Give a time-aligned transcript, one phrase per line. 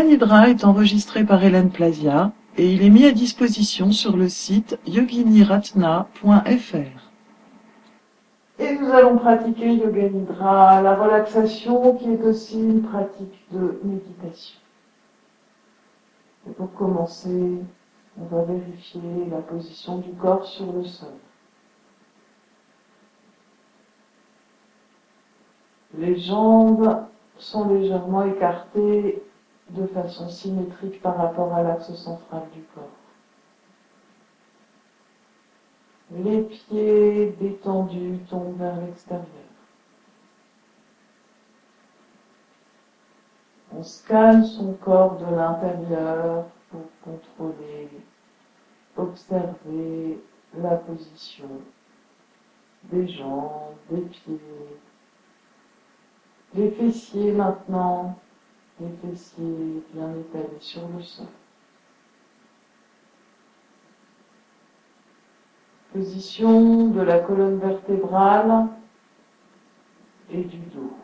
[0.00, 4.78] Nidra est enregistré par Hélène Plasia et il est mis à disposition sur le site
[4.86, 7.10] yoginiratna.fr.
[8.58, 14.58] Et nous allons pratiquer Yoga Nidra, la relaxation qui est aussi une pratique de méditation.
[16.48, 17.58] Et pour commencer,
[18.18, 21.12] on va vérifier la position du corps sur le sol.
[25.98, 27.02] Les jambes
[27.36, 29.22] sont légèrement écartées
[29.72, 32.88] de façon symétrique par rapport à l'axe central du corps.
[36.10, 39.26] Les pieds détendus tombent vers l'extérieur.
[43.74, 47.88] On scanne son corps de l'intérieur pour contrôler,
[48.96, 50.22] observer
[50.54, 51.48] la position
[52.84, 54.38] des jambes, des pieds,
[56.54, 58.18] les fessiers maintenant
[58.82, 61.26] les fessiers bien étalés sur le sol.
[65.92, 68.68] Position de la colonne vertébrale
[70.30, 70.96] et du dos.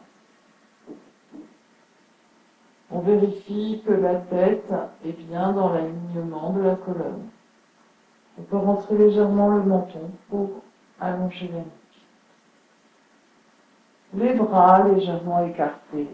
[2.90, 4.72] On vérifie que la tête
[5.04, 7.28] est bien dans l'alignement de la colonne.
[8.38, 10.62] On peut rentrer légèrement le menton pour
[10.98, 11.74] allonger la nuque.
[14.14, 16.08] Les bras légèrement écartés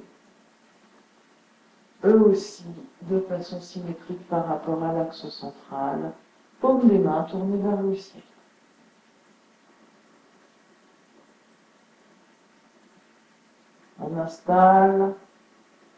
[2.04, 2.64] eux aussi
[3.02, 6.12] de façon symétrique par rapport à l'axe central,
[6.60, 8.22] paume des mains tournées vers le ciel.
[14.00, 15.14] On installe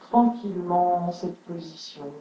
[0.01, 2.13] tranquillement cette position.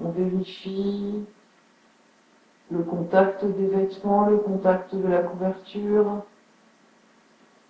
[0.00, 1.24] On vérifie
[2.70, 6.22] le contact des vêtements, le contact de la couverture,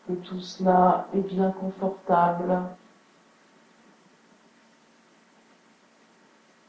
[0.06, 2.62] que tout cela est bien confortable.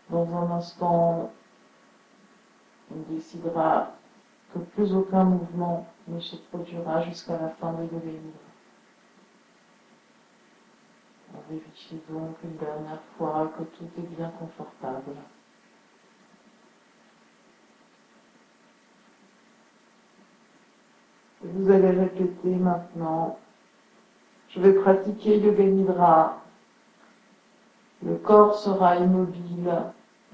[0.09, 1.31] Dans un instant,
[2.91, 3.91] on décidera
[4.53, 8.31] que plus aucun mouvement ne se produira jusqu'à la fin de l'événement.
[11.33, 15.15] On vérifie donc une dernière fois que tout est bien confortable.
[21.43, 23.39] vous allez répéter maintenant.
[24.49, 26.41] Je vais pratiquer Yoga Nidra.
[28.03, 29.73] Le corps sera immobile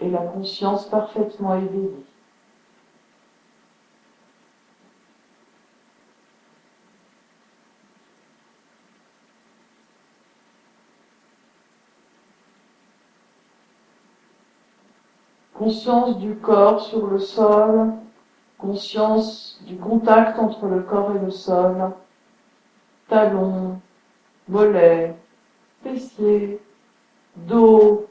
[0.02, 2.06] et la conscience parfaitement éveillée.
[15.54, 17.94] Conscience du corps sur le sol,
[18.58, 21.92] conscience du contact entre le corps et le sol,
[23.08, 23.80] talons,
[24.48, 25.16] mollets,
[25.84, 26.60] fessiers,
[27.36, 28.08] dos,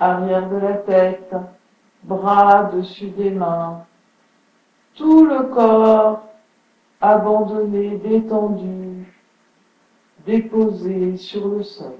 [0.00, 1.34] arrière de la tête,
[2.02, 3.84] bras dessus des mains,
[4.94, 6.22] tout le corps
[7.00, 9.14] abandonné, détendu,
[10.26, 11.96] déposé sur le sol.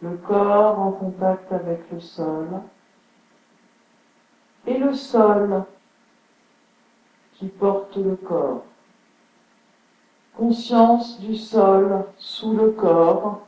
[0.00, 2.48] Le corps en contact avec le sol
[4.66, 5.64] et le sol
[7.34, 8.64] qui porte le corps.
[10.36, 13.44] Conscience du sol sous le corps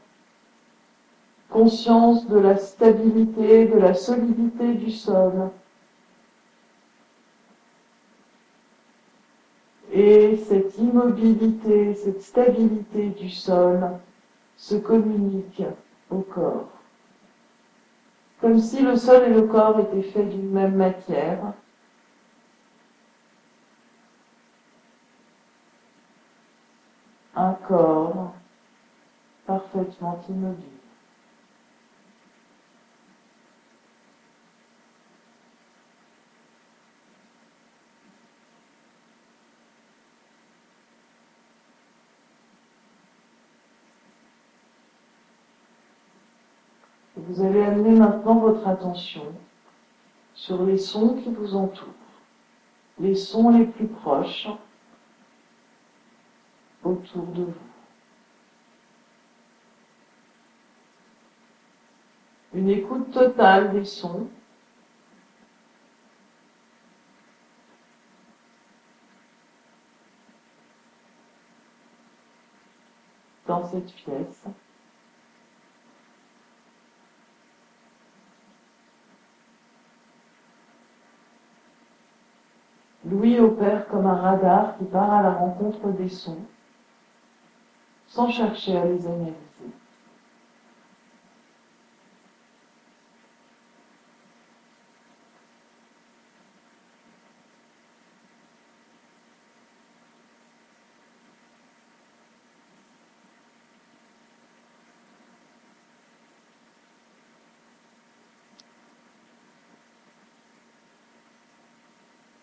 [1.56, 5.50] conscience de la stabilité, de la solidité du sol.
[9.92, 13.88] Et cette immobilité, cette stabilité du sol
[14.56, 15.62] se communique
[16.10, 16.68] au corps.
[18.40, 21.54] Comme si le sol et le corps étaient faits d'une même matière.
[27.38, 28.32] Un corps
[29.46, 30.64] parfaitement immobile.
[47.16, 49.26] Vous allez amener maintenant votre attention
[50.32, 51.92] sur les sons qui vous entourent,
[52.98, 54.48] les sons les plus proches
[56.86, 57.54] autour de vous.
[62.54, 64.28] Une écoute totale des sons.
[73.46, 74.44] dans cette pièce.
[83.04, 86.44] Louis opère comme un radar qui part à la rencontre des sons,
[88.16, 89.34] sans chercher à les analyser.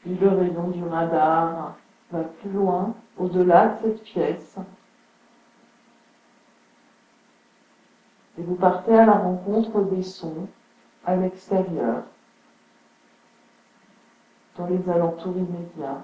[0.06, 1.76] Le rayon du radar
[2.12, 4.60] va plus loin, au-delà de cette pièce.
[8.54, 10.48] Vous partez à la rencontre des sons
[11.08, 12.04] à l'extérieur,
[14.56, 16.04] dans les alentours immédiats.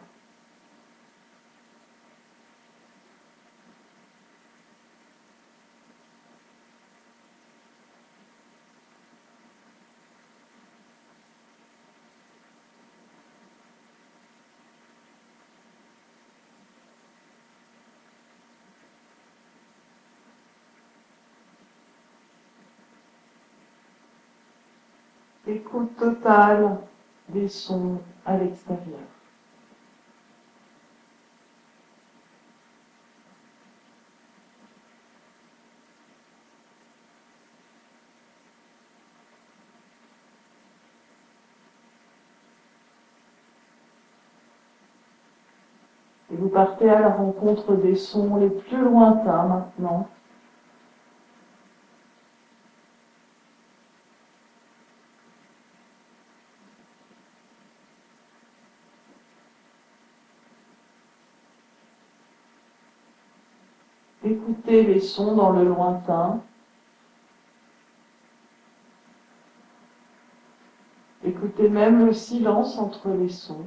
[25.56, 26.78] Écoute totale
[27.30, 29.00] des sons à l'extérieur.
[46.32, 50.08] Et vous partez à la rencontre des sons les plus lointains maintenant.
[64.30, 66.44] Écoutez les sons dans le lointain.
[71.24, 73.66] Écoutez même le silence entre les sons.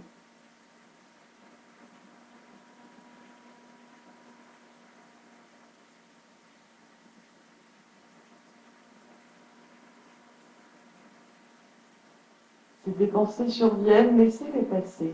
[12.84, 15.12] Si des pensées surviennent, laissez-les passer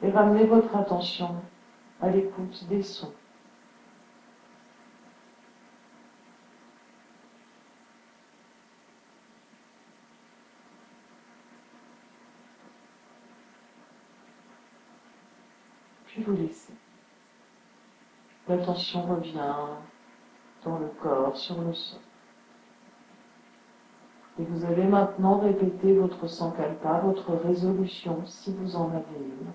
[0.00, 1.34] et ramenez votre attention
[2.00, 3.12] à l'écoute des sons.
[16.22, 16.74] Vous laissez.
[18.48, 19.54] L'attention revient
[20.64, 22.00] dans le corps, sur le sol.
[24.38, 29.52] Et vous allez maintenant répéter votre sankalpa, votre résolution, si vous en avez une.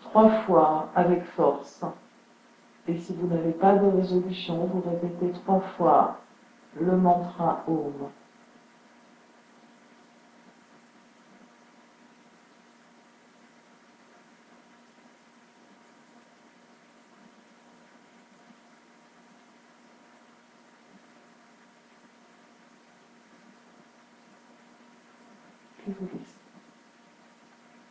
[0.00, 1.84] Trois fois avec force.
[2.88, 6.18] Et si vous n'avez pas de résolution, vous répétez trois fois
[6.74, 8.10] le mantra Om.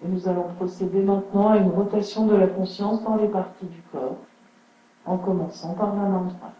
[0.04, 3.81] Et nous allons procéder maintenant à une rotation de la conscience dans les parties du
[3.92, 4.18] corps,
[5.06, 6.54] en commençant par la main droite.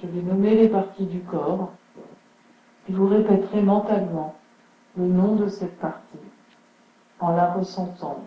[0.00, 1.70] Je vais nommer les parties du corps,
[2.88, 4.34] et vous répéterez mentalement
[4.96, 6.18] le nom de cette partie,
[7.20, 8.18] en la ressentant.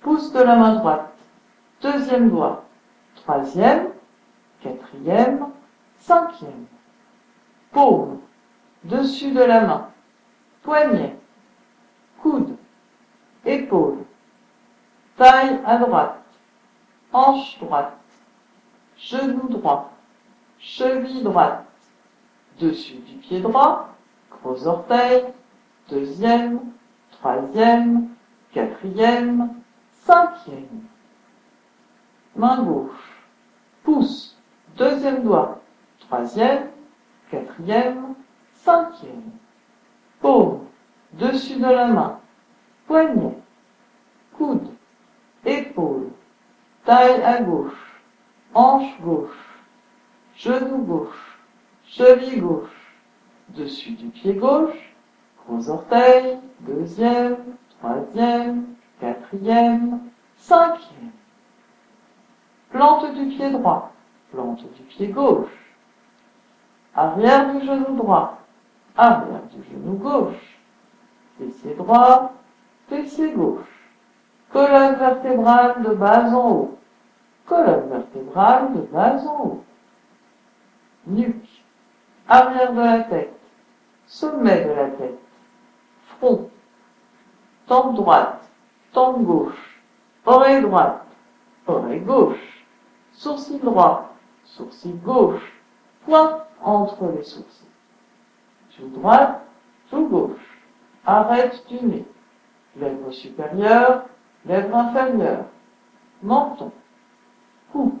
[0.00, 1.12] Pouce de la main droite,
[1.82, 2.64] deuxième doigt,
[3.16, 3.88] troisième,
[4.60, 5.46] quatrième,
[5.96, 6.64] cinquième.
[7.72, 8.20] Paume,
[8.84, 9.88] dessus de la main,
[10.68, 11.16] poignet,
[12.20, 12.58] coude,
[13.46, 14.04] épaule,
[15.16, 16.22] taille à droite,
[17.10, 17.96] hanche droite,
[18.98, 19.92] genou droit,
[20.58, 21.64] cheville droite,
[22.60, 23.88] dessus du pied droit,
[24.30, 25.24] gros orteil,
[25.88, 26.60] deuxième,
[27.12, 28.10] troisième,
[28.52, 29.54] quatrième,
[30.02, 30.82] cinquième.
[32.36, 33.24] Main gauche,
[33.84, 34.36] pouce,
[34.76, 35.62] deuxième doigt,
[36.00, 36.68] troisième,
[37.30, 38.14] quatrième,
[38.52, 39.32] cinquième.
[40.20, 40.66] Paume,
[41.12, 42.20] dessus de la main,
[42.86, 43.38] poignet,
[44.36, 44.68] coude,
[45.44, 46.10] épaule,
[46.84, 48.00] taille à gauche,
[48.54, 49.60] hanche gauche,
[50.36, 51.38] genou gauche,
[51.84, 52.94] cheville gauche,
[53.50, 54.94] dessus du pied gauche,
[55.46, 57.36] gros orteil, deuxième,
[57.78, 58.66] troisième,
[59.00, 60.00] quatrième,
[60.36, 61.12] cinquième.
[62.70, 63.92] Plante du pied droit,
[64.32, 65.48] plante du pied gauche,
[66.94, 68.37] arrière du genou droit,
[68.98, 70.58] arrière du genou gauche,
[71.38, 72.32] fessier droit,
[72.88, 73.88] fessier gauche,
[74.52, 76.78] colonne vertébrale de bas en haut,
[77.46, 79.64] colonne vertébrale de bas en haut,
[81.06, 81.62] nuque,
[82.26, 83.38] arrière de la tête,
[84.06, 85.20] sommet de la tête,
[86.18, 86.50] front,
[87.68, 88.50] tempe droite,
[88.92, 89.80] tempe gauche,
[90.26, 91.06] oreille droite,
[91.68, 92.66] oreille gauche,
[93.12, 94.12] sourcil droit,
[94.44, 95.52] sourcil gauche,
[96.04, 97.67] point entre les sourcils.
[98.78, 99.40] Joue droite,
[99.90, 100.58] joue gauche,
[101.04, 102.04] arrête du nez,
[102.76, 104.04] lèvre supérieure,
[104.46, 105.46] lèvre inférieure,
[106.22, 106.70] menton,
[107.72, 107.98] cou,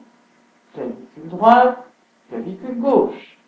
[0.72, 1.84] clavicule droite,
[2.28, 3.38] clavicule gauche,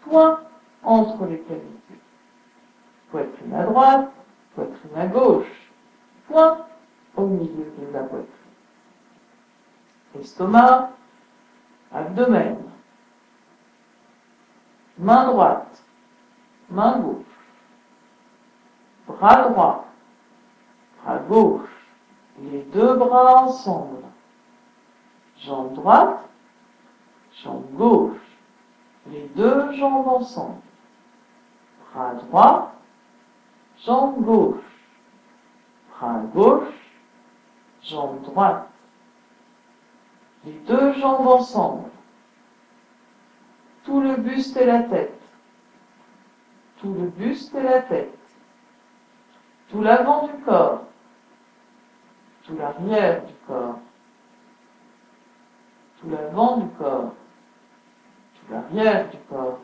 [0.00, 0.40] point
[0.82, 1.98] entre les clavicules,
[3.10, 4.10] poitrine à droite,
[4.56, 5.70] poitrine à gauche,
[6.26, 6.66] point
[7.16, 8.26] au milieu de la poitrine,
[10.18, 10.90] estomac,
[11.92, 12.56] abdomen,
[14.98, 15.83] main droite,
[16.70, 17.24] main gauche,
[19.06, 19.86] bras droit,
[21.02, 21.68] bras gauche,
[22.38, 24.02] les deux bras ensemble,
[25.38, 26.28] jambe droite,
[27.42, 28.20] jambe gauche,
[29.06, 30.60] les deux jambes ensemble,
[31.92, 32.72] bras droit,
[33.84, 34.64] jambe gauche,
[35.90, 36.74] bras gauche,
[37.82, 38.68] jambe droite,
[40.44, 41.90] les deux jambes ensemble,
[43.84, 45.20] tout le buste et la tête,
[46.84, 48.18] tout le buste et la tête,
[49.70, 50.84] tout l'avant du corps,
[52.42, 53.78] tout l'arrière du corps,
[55.98, 57.14] tout l'avant du corps,
[58.34, 59.58] tout l'arrière du corps,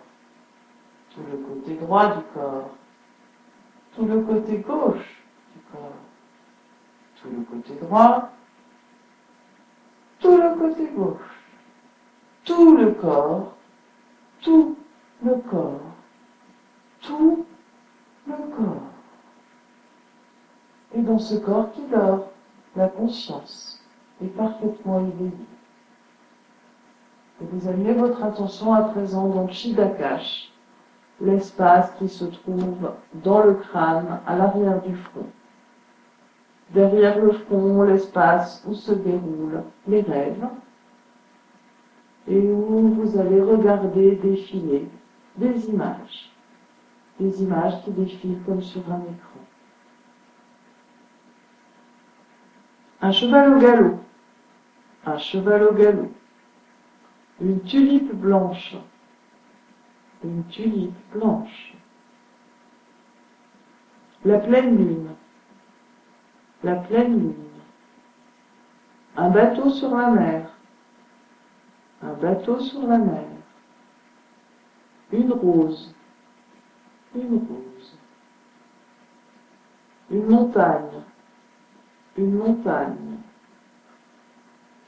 [1.14, 2.70] tout le côté droit du corps,
[3.94, 5.22] tout le côté gauche
[5.54, 5.92] du corps,
[7.20, 8.30] tout le côté droit,
[10.20, 11.44] tout le côté gauche,
[12.46, 13.52] tout le corps,
[14.40, 14.78] tout
[15.22, 15.89] le corps,
[17.10, 17.44] tout
[18.26, 18.82] le corps.
[20.94, 22.28] Et dans ce corps qui dort,
[22.76, 23.82] la conscience
[24.22, 25.32] est parfaitement éveillée.
[27.40, 30.52] Et vous amenez votre attention à présent dans le Shidakash,
[31.20, 35.26] l'espace qui se trouve dans le crâne, à l'arrière du front.
[36.72, 40.46] Derrière le front, l'espace où se déroulent les rêves
[42.28, 44.88] et où vous allez regarder défiler
[45.36, 46.29] des images,
[47.20, 49.40] des images qui défilent comme sur un écran.
[53.02, 54.00] Un cheval au galop,
[55.04, 56.12] un cheval au galop,
[57.40, 58.74] une tulipe blanche,
[60.24, 61.74] une tulipe blanche,
[64.24, 65.10] la pleine lune,
[66.62, 67.34] la pleine lune,
[69.16, 70.50] un bateau sur la mer,
[72.02, 73.26] un bateau sur la mer,
[75.12, 75.94] une rose,
[77.14, 77.98] une rose,
[80.10, 81.02] une montagne,
[82.16, 83.16] une montagne,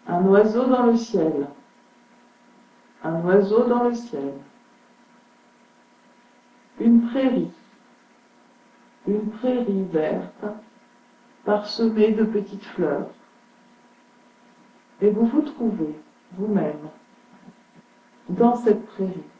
[0.06, 1.48] un oiseau dans le ciel,
[3.04, 4.34] un oiseau dans le ciel,
[6.80, 7.50] une prairie,
[9.06, 10.44] une prairie verte
[11.44, 13.10] parsemée de petites fleurs.
[15.00, 15.98] Et vous vous trouvez
[16.32, 16.88] vous-même
[18.28, 19.31] dans cette prairie,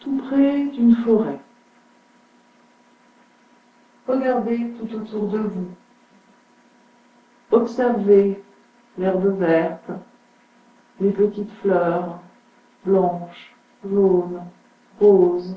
[0.00, 1.40] tout près d'une forêt.
[4.06, 5.68] Regardez tout autour de vous.
[7.50, 8.42] Observez
[8.96, 9.90] l'herbe verte,
[11.00, 12.20] les petites fleurs
[12.84, 14.42] blanches, jaunes,
[15.00, 15.56] roses.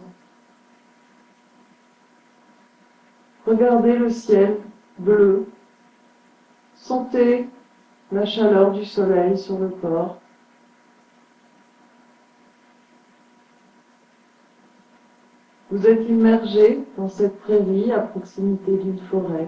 [3.45, 4.57] Regardez le ciel
[4.97, 5.47] bleu.
[6.75, 7.49] Sentez
[8.11, 10.20] la chaleur du soleil sur le corps.
[15.71, 19.47] Vous êtes immergé dans cette prairie à proximité d'une forêt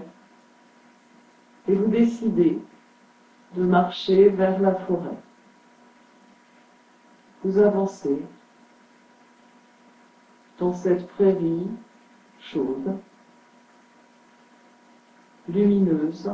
[1.68, 2.58] et vous décidez
[3.54, 5.18] de marcher vers la forêt.
[7.42, 8.22] Vous avancez
[10.58, 11.68] dans cette prairie
[12.40, 12.96] chaude,
[15.46, 16.32] lumineuse,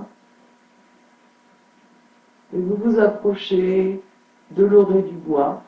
[2.53, 4.01] et vous vous approchez
[4.53, 5.65] de l'orée du bois.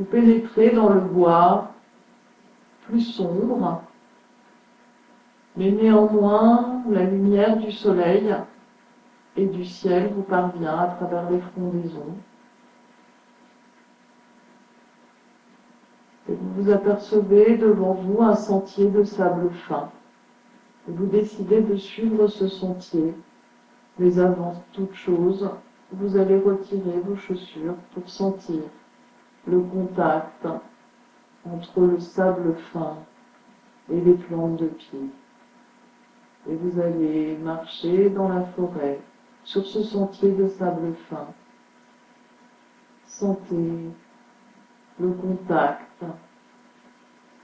[0.00, 1.72] Vous pénétrez dans le bois
[2.86, 3.82] plus sombre,
[5.58, 8.34] mais néanmoins la lumière du soleil
[9.36, 12.14] et du ciel vous parvient à travers les frondaisons.
[16.30, 19.90] Et vous vous apercevez devant vous un sentier de sable fin.
[20.88, 23.12] Vous décidez de suivre ce sentier.
[23.98, 25.50] Mais avant toute chose,
[25.92, 28.62] vous allez retirer vos chaussures pour sentir
[29.46, 30.46] le contact
[31.44, 32.98] entre le sable fin
[33.88, 35.10] et les plantes de pied.
[36.48, 39.00] Et vous allez marcher dans la forêt
[39.44, 41.26] sur ce sentier de sable fin.
[43.04, 43.90] Sentez
[44.98, 46.04] le contact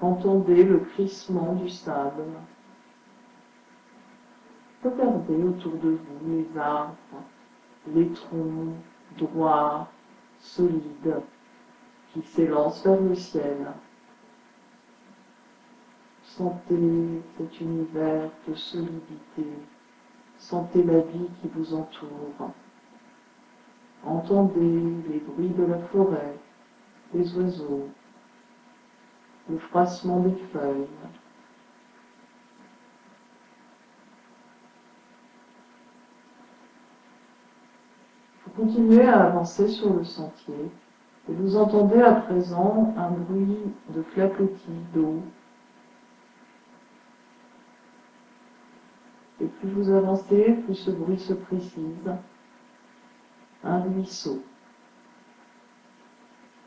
[0.00, 2.24] Entendez le crissement du sable.
[4.84, 7.24] Regardez autour de vous les arbres,
[7.88, 8.74] les troncs
[9.16, 9.88] droits,
[10.38, 11.22] solides,
[12.16, 13.66] qui s'élancent vers le ciel.
[16.22, 19.46] Sentez cet univers de solidité.
[20.38, 22.52] Sentez la vie qui vous entoure.
[24.04, 26.36] Entendez les bruits de la forêt,
[27.12, 27.88] les oiseaux,
[29.50, 30.86] le froissement des feuilles.
[38.44, 40.70] Vous continuez à avancer sur le sentier
[41.28, 43.58] et vous entendez à présent un bruit
[43.94, 45.22] de clapotis d'eau
[49.40, 52.10] Et plus vous avancez, plus ce bruit se précise.
[53.62, 54.42] Un ruisseau.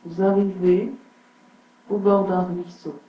[0.06, 0.92] Vous arrivez
[1.90, 3.00] au bord d'un ruisseau.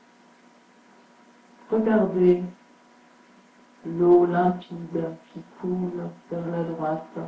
[1.70, 2.42] Regardez
[3.86, 7.18] l'eau limpide qui coule vers la droite.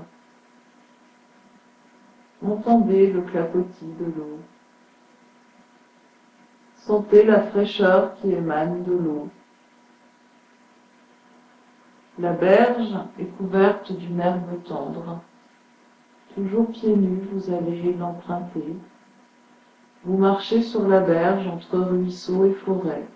[2.45, 4.41] Entendez le clapotis de l'eau.
[6.75, 9.29] Sentez la fraîcheur qui émane de l'eau.
[12.19, 15.21] La berge est couverte d'une herbe tendre.
[16.35, 18.77] Toujours pieds nus, vous allez l'emprunter.
[20.05, 23.07] Vous marchez sur la berge entre ruisseau et forêt.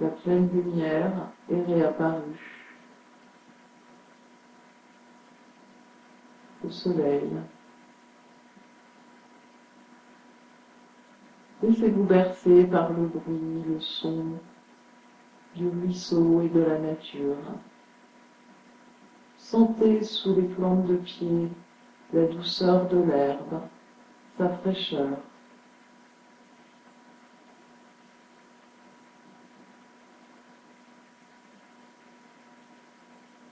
[0.00, 1.12] La pleine lumière
[1.50, 2.59] est réapparue.
[6.62, 7.30] Le soleil.
[11.62, 14.38] Laissez-vous bercer par le bruit, le son,
[15.56, 17.36] du ruisseau et de la nature.
[19.36, 21.48] Sentez sous les plantes de pied
[22.12, 23.60] la douceur de l'herbe,
[24.36, 25.18] sa fraîcheur.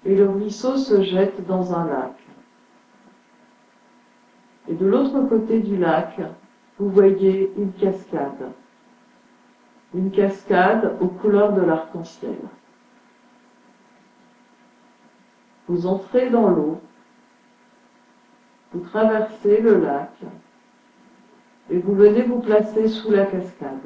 [0.05, 2.28] Et le ruisseau se jette dans un lac.
[4.79, 6.21] De l'autre côté du lac,
[6.79, 8.53] vous voyez une cascade
[9.95, 12.37] une cascade aux couleurs de l'arc-en-ciel.
[15.67, 16.81] Vous entrez dans l'eau,
[18.73, 20.13] vous traversez le lac
[21.71, 23.81] et vous venez vous placer sous la cascade.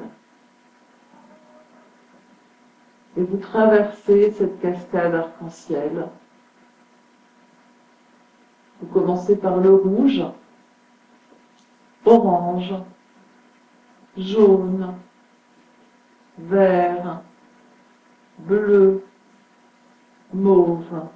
[3.15, 6.07] Et vous traversez cette cascade arc-en-ciel.
[8.81, 10.23] Vous commencez par le rouge,
[12.05, 12.73] orange,
[14.17, 14.95] jaune,
[16.37, 17.21] vert,
[18.39, 19.03] bleu,
[20.33, 21.07] mauve.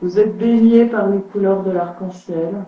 [0.00, 2.64] Vous êtes baigné par les couleurs de l'arc-en-ciel.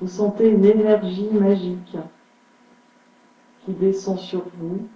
[0.00, 1.96] Vous sentez une énergie magique
[3.64, 4.86] qui descend sur vous.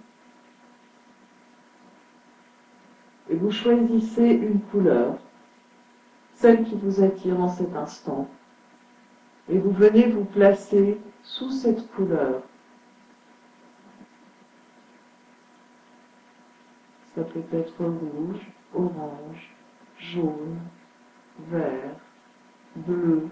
[3.29, 5.17] Et vous choisissez une couleur,
[6.39, 8.29] celle qui vous attire en cet instant
[9.49, 12.43] et vous venez vous placer sous cette couleur.
[17.13, 19.53] Ça peut être rouge, orange,
[19.97, 20.59] jaune,
[21.49, 21.97] vert,
[22.75, 23.27] bleu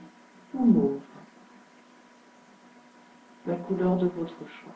[0.54, 1.00] ou mauve.
[3.46, 4.74] La couleur de votre choix.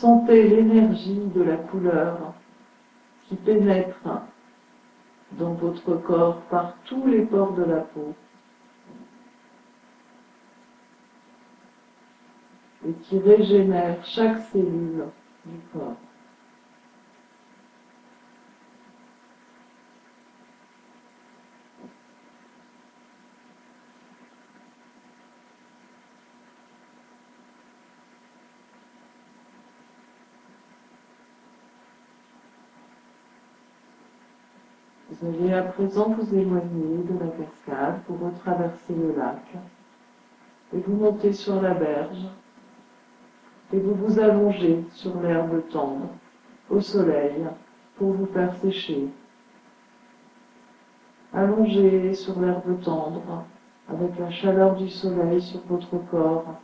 [0.00, 2.32] Sentez l'énergie de la couleur
[3.26, 4.08] qui pénètre
[5.32, 8.14] dans votre corps par tous les pores de la peau
[12.86, 15.06] et qui régénère chaque cellule
[15.44, 15.96] du corps.
[35.28, 39.44] Vous allez à présent vous éloigner de la cascade pour retraverser le lac
[40.72, 42.24] et vous montez sur la berge
[43.70, 46.08] et vous vous allongez sur l'herbe tendre
[46.70, 47.44] au soleil
[47.98, 49.08] pour vous faire sécher.
[51.34, 53.44] Allongez sur l'herbe tendre
[53.86, 56.54] avec la chaleur du soleil sur votre corps,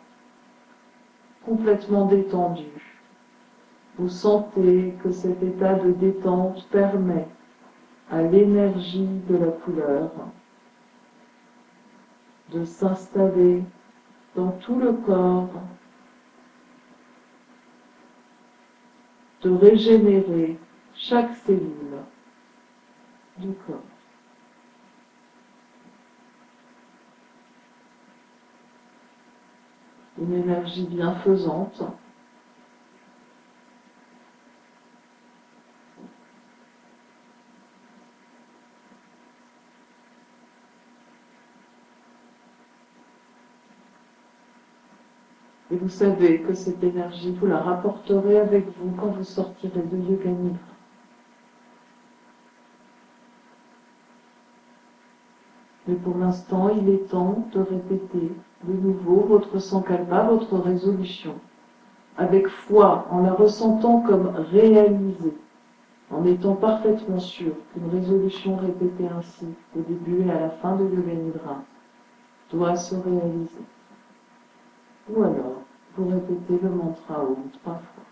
[1.45, 3.05] complètement détendu.
[3.99, 7.27] Vous sentez que cet état de détente permet
[8.15, 10.09] à l'énergie de la couleur,
[12.53, 13.65] de s'installer
[14.37, 15.51] dans tout le corps,
[19.43, 20.57] de régénérer
[20.95, 21.99] chaque cellule
[23.39, 23.81] du corps.
[30.21, 31.83] Une énergie bienfaisante
[45.85, 50.31] vous savez que cette énergie, vous la rapporterez avec vous quand vous sortirez de Yoga
[50.31, 50.59] Nidra.
[55.87, 58.33] Mais pour l'instant, il est temps de répéter
[58.67, 61.35] de nouveau votre sankalpa, votre résolution,
[62.17, 65.37] avec foi, en la ressentant comme réalisée,
[66.11, 70.85] en étant parfaitement sûr qu'une résolution répétée ainsi, au début et à la fin de
[70.85, 71.63] Yoga Nidra,
[72.51, 73.67] doit se réaliser.
[75.11, 75.64] Ou alors,
[75.97, 78.05] vous répétez le mantra Om trois fois.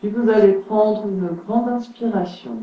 [0.00, 2.62] Puis vous allez prendre une grande inspiration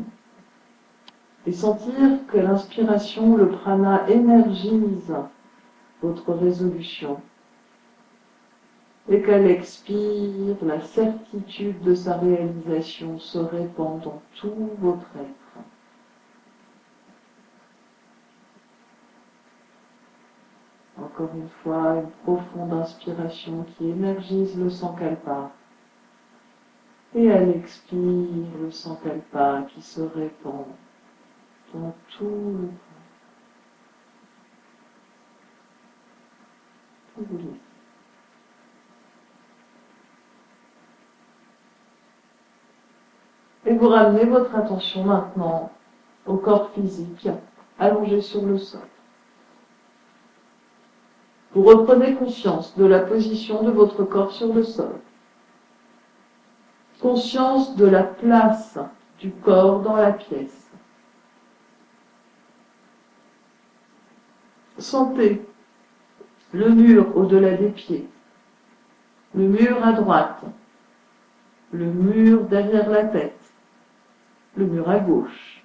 [1.46, 5.14] et sentir que l'inspiration, le prana, énergise
[6.02, 7.20] votre résolution
[9.08, 15.64] et qu'elle expire, la certitude de sa réalisation se répand dans tout votre être.
[20.98, 25.52] Encore une fois, une profonde inspiration qui énergise le sankalpa.
[27.14, 30.66] Et elle expire le sankalpa qui se répand
[31.72, 32.58] dans tout
[37.16, 37.65] le corps.
[43.66, 45.70] Et vous ramenez votre attention maintenant
[46.24, 47.28] au corps physique
[47.78, 48.80] allongé sur le sol.
[51.52, 54.94] Vous reprenez conscience de la position de votre corps sur le sol.
[57.00, 58.78] Conscience de la place
[59.18, 60.70] du corps dans la pièce.
[64.78, 65.44] Sentez
[66.52, 68.06] le mur au-delà des pieds,
[69.34, 70.42] le mur à droite,
[71.72, 73.35] le mur derrière la tête,
[74.56, 75.62] le mur à gauche,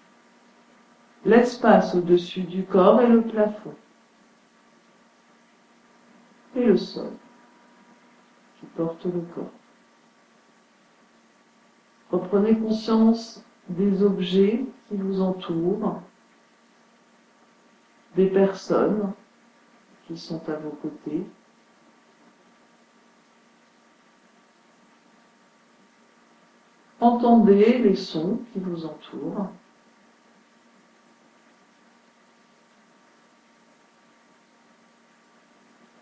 [1.25, 3.75] l'espace au-dessus du corps et le plafond,
[6.55, 7.11] et le sol
[8.59, 9.51] qui porte le corps.
[12.11, 16.01] Reprenez conscience des objets qui vous entourent,
[18.15, 19.13] des personnes
[20.05, 21.25] qui sont à vos côtés,
[27.01, 29.49] Entendez les sons qui vous entourent.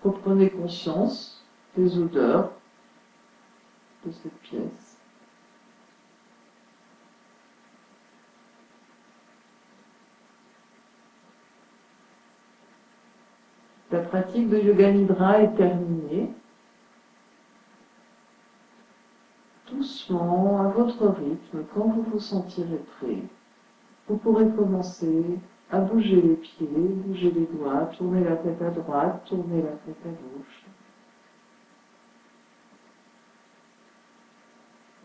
[0.03, 1.41] Reprenez conscience
[1.77, 2.51] des odeurs
[4.05, 4.97] de cette pièce.
[13.91, 16.33] La pratique de Yoga Nidra est terminée.
[20.17, 23.23] À votre rythme, quand vous vous sentirez prêt,
[24.07, 25.39] vous pourrez commencer
[25.71, 30.05] à bouger les pieds, bouger les doigts, tourner la tête à droite, tourner la tête
[30.05, 30.65] à gauche.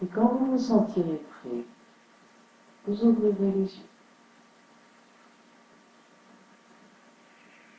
[0.02, 1.64] Et quand vous vous sentirez prêt,
[2.86, 3.93] vous ouvrirez les yeux.